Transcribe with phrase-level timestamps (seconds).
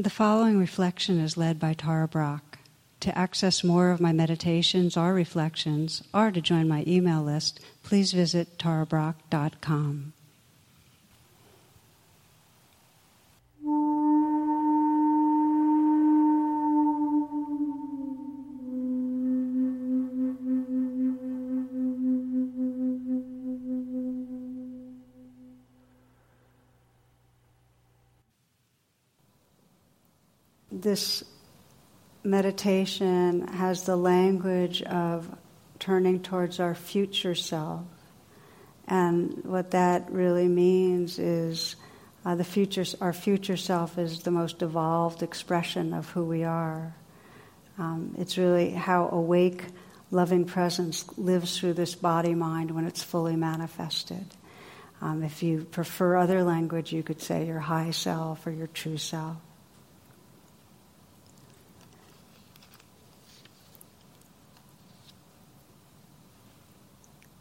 [0.00, 2.56] The following reflection is led by Tara Brach.
[3.00, 8.12] To access more of my meditations or reflections, or to join my email list, please
[8.12, 10.12] visit tarabrach.com.
[30.70, 31.24] this
[32.22, 35.34] meditation has the language of
[35.78, 37.84] turning towards our future self.
[38.86, 41.76] And what that really means is
[42.24, 46.94] uh, the future, our future self is the most evolved expression of who we are.
[47.78, 49.64] Um, it's really how awake,
[50.10, 54.26] loving presence lives through this body mind when it's fully manifested.
[55.00, 58.96] Um, if you prefer other language, you could say your high self or your true
[58.96, 59.36] self.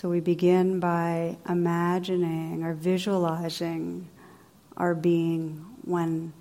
[0.00, 4.06] So we begin by imagining or visualizing
[4.76, 6.32] our being when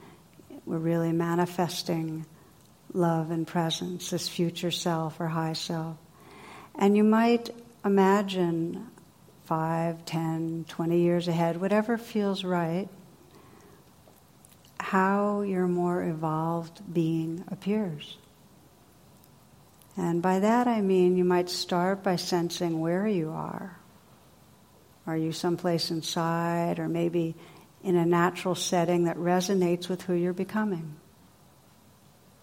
[0.67, 2.27] we're really manifesting
[2.93, 5.97] love and presence, this future self or high self.
[6.75, 7.49] And you might
[7.83, 8.91] imagine
[9.45, 12.87] five, ten, twenty years ahead, whatever feels right,
[14.79, 18.17] how your more evolved being appears.
[19.97, 23.77] And by that I mean you might start by sensing where you are.
[25.07, 27.35] Are you someplace inside or maybe
[27.83, 30.95] in a natural setting that resonates with who you're becoming?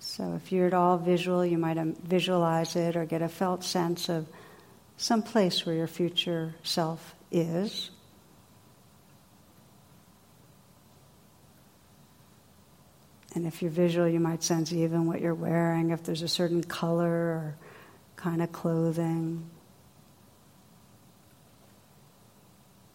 [0.00, 3.64] So if you're at all visual, you might um, visualize it or get a felt
[3.64, 4.26] sense of
[4.96, 7.90] some place where your future self is.
[13.34, 16.62] And if you're visual, you might sense even what you're wearing, if there's a certain
[16.62, 17.56] color or
[18.16, 19.50] kind of clothing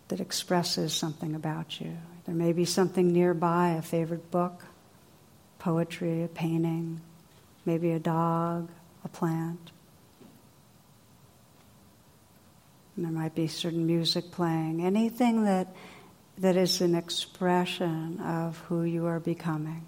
[0.07, 1.97] that expresses something about you.
[2.25, 4.63] There may be something nearby, a favorite book,
[5.59, 7.01] poetry, a painting,
[7.65, 8.69] maybe a dog,
[9.03, 9.71] a plant.
[12.95, 15.75] And there might be certain music playing, anything that,
[16.37, 19.85] that is an expression of who you are becoming.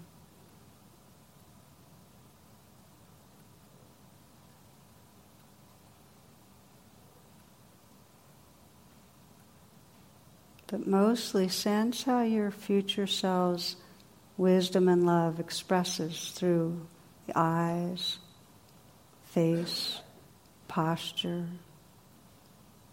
[10.72, 13.76] But mostly sense how your future self's
[14.38, 16.80] wisdom and love expresses through
[17.26, 18.18] the eyes,
[19.26, 20.00] face,
[20.68, 21.44] posture,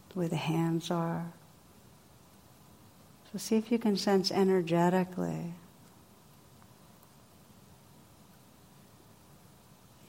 [0.09, 1.31] the way the hands are.
[3.31, 5.53] So see if you can sense energetically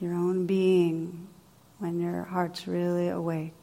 [0.00, 1.28] your own being
[1.78, 3.59] when your heart's really awake.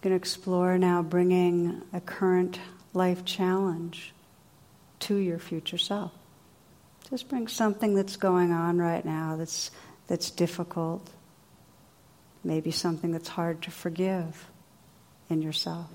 [0.00, 2.58] You can explore now bringing a current
[2.94, 4.14] life challenge
[5.00, 6.10] to your future self.
[7.10, 9.70] Just bring something that's going on right now that's,
[10.06, 11.10] that's difficult,
[12.42, 14.46] maybe something that's hard to forgive
[15.28, 15.90] in yourself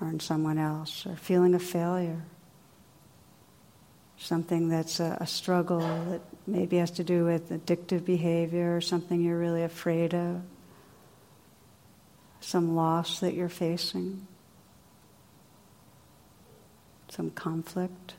[0.00, 2.22] or in someone else, or feeling a failure,
[4.16, 9.20] something that's a, a struggle that maybe has to do with addictive behavior or something
[9.20, 10.40] you're really afraid of
[12.40, 14.26] some loss that you're facing,
[17.08, 18.14] some conflict.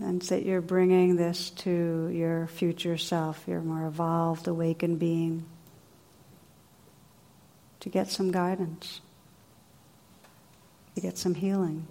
[0.00, 5.46] And that you're bringing this to your future self, your more evolved, awakened being,
[7.80, 9.00] to get some guidance,
[10.96, 11.86] to get some healing.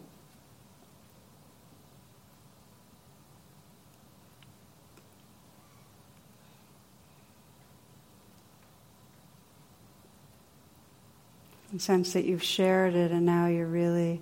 [11.80, 14.22] Sense that you've shared it and now you're really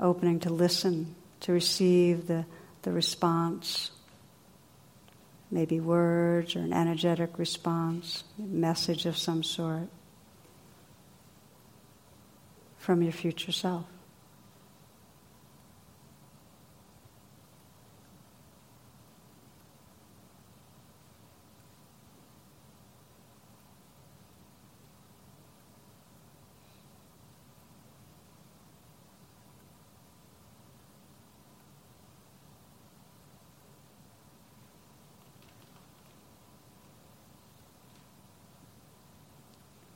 [0.00, 2.44] opening to listen, to receive the,
[2.82, 3.90] the response.
[5.50, 9.88] Maybe words or an energetic response, message of some sort
[12.78, 13.84] from your future self.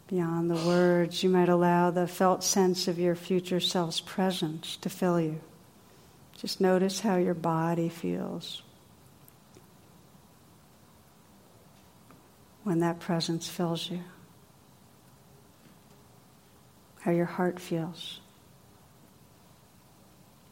[0.09, 1.23] Beyond the words.
[1.23, 5.41] You might allow the felt sense of your future self's presence to fill you.
[6.39, 8.63] Just notice how your body feels
[12.63, 14.01] when that presence fills you,
[17.01, 18.21] how your heart feels.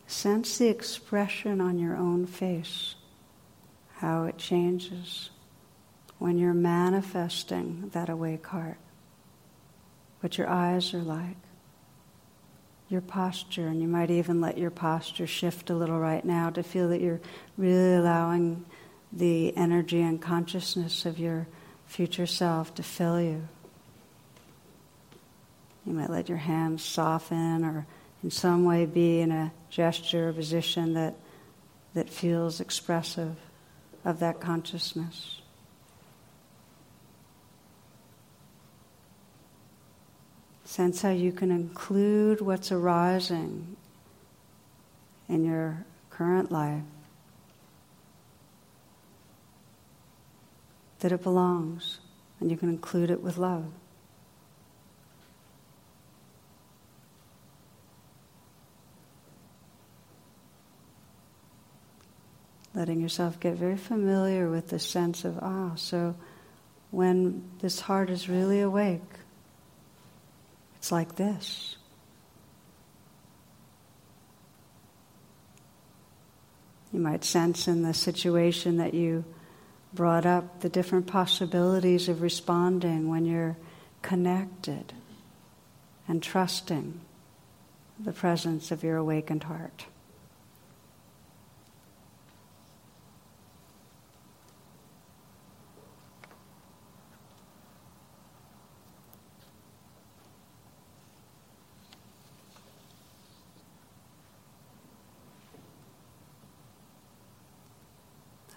[0.07, 2.95] Sense the expression on your own face,
[3.97, 5.31] how it changes
[6.19, 8.79] when you're manifesting that awake heart,
[10.25, 11.37] what your eyes are like,
[12.89, 16.63] your posture, and you might even let your posture shift a little right now to
[16.63, 17.21] feel that you're
[17.59, 18.65] really allowing
[19.13, 21.47] the energy and consciousness of your
[21.87, 23.47] future self to fill you.
[25.85, 27.87] You might let your hands soften or
[28.23, 31.17] in some way be in a gesture or position that,
[31.93, 33.37] that feels expressive
[34.07, 35.43] of that consciousness.
[40.75, 43.77] Sense how you can include what's arising
[45.29, 46.83] in your current life.
[50.99, 52.01] That it belongs,
[52.41, 53.67] and you can include it with love.
[62.75, 66.17] Letting yourself get very familiar with the sense of, ah, so
[66.91, 69.03] when this heart is really awake,
[70.85, 71.77] it's like this.
[76.93, 79.25] You might sense in the situation that you
[79.95, 83.57] brought up the different possibilities of responding when you're
[84.03, 84.93] connected
[86.07, 87.01] and trusting
[87.99, 89.87] the presence of your awakened heart.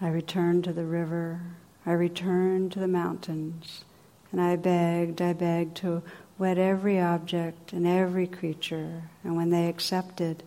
[0.00, 1.40] I returned to the river,
[1.84, 3.84] I returned to the mountains,
[4.30, 6.02] and I begged, I begged to
[6.38, 10.44] wed every object and every creature, and when they accepted,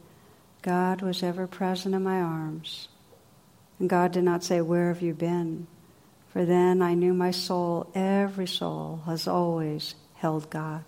[0.61, 2.87] God was ever present in my arms.
[3.79, 5.67] And God did not say, Where have you been?
[6.29, 10.85] For then I knew my soul, every soul, has always held God.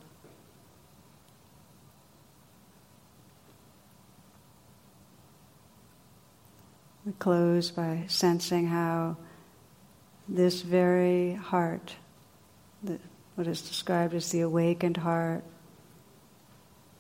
[7.20, 9.18] Close by sensing how
[10.28, 11.96] this very heart,
[13.36, 15.44] what is described as the awakened heart,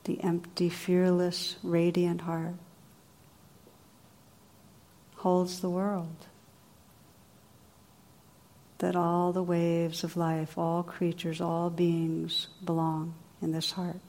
[0.05, 2.55] the empty, fearless, radiant heart,
[5.15, 6.27] holds the world.
[8.79, 14.01] That all the waves of life, all creatures, all beings belong in this heart.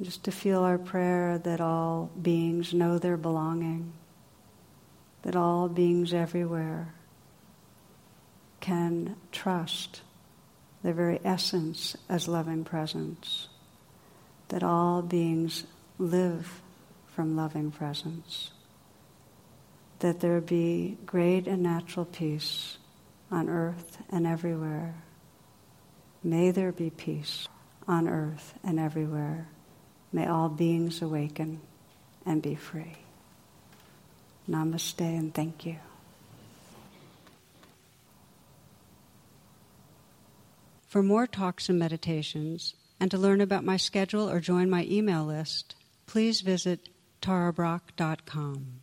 [0.00, 3.92] Just to feel our prayer that all beings know their belonging,
[5.22, 6.94] that all beings everywhere
[8.60, 10.00] can trust
[10.82, 13.48] their very essence as loving presence,
[14.48, 15.64] that all beings
[15.98, 16.62] live
[17.08, 18.52] from loving presence,
[19.98, 22.78] that there be great and natural peace
[23.30, 24.94] on earth and everywhere.
[26.24, 27.48] May there be peace
[27.86, 29.48] on earth and everywhere.
[30.12, 31.60] May all beings awaken
[32.26, 32.96] and be free.
[34.48, 35.76] Namaste and thank you.
[40.88, 45.24] For more talks and meditations, and to learn about my schedule or join my email
[45.24, 45.76] list,
[46.06, 46.88] please visit
[47.22, 48.80] tarabrach.com.